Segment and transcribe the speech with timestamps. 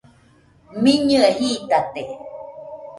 [0.81, 2.03] Miñɨe jitate.